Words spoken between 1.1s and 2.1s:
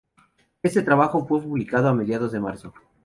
fue publicado a